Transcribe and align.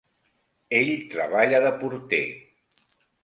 Ell 0.77 0.89
treballa 1.11 1.61
de 1.65 1.73
porter. 1.83 2.23